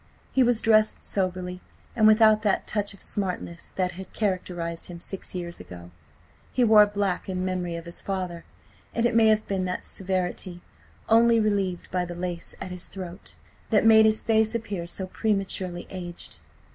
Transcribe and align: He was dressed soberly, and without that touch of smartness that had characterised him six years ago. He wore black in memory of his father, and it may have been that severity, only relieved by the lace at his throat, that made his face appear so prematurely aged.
He 0.31 0.41
was 0.41 0.61
dressed 0.63 1.03
soberly, 1.03 1.61
and 1.95 2.07
without 2.07 2.41
that 2.41 2.65
touch 2.65 2.95
of 2.95 3.03
smartness 3.03 3.69
that 3.75 3.91
had 3.91 4.11
characterised 4.13 4.87
him 4.87 4.99
six 4.99 5.35
years 5.35 5.59
ago. 5.59 5.91
He 6.51 6.63
wore 6.63 6.87
black 6.87 7.29
in 7.29 7.45
memory 7.45 7.75
of 7.75 7.85
his 7.85 8.01
father, 8.01 8.43
and 8.95 9.05
it 9.05 9.13
may 9.13 9.27
have 9.27 9.45
been 9.47 9.65
that 9.65 9.85
severity, 9.85 10.61
only 11.07 11.39
relieved 11.39 11.91
by 11.91 12.05
the 12.05 12.15
lace 12.15 12.55
at 12.59 12.71
his 12.71 12.87
throat, 12.87 13.35
that 13.69 13.85
made 13.85 14.07
his 14.07 14.21
face 14.21 14.55
appear 14.55 14.87
so 14.87 15.05
prematurely 15.05 15.85
aged. 15.91 16.39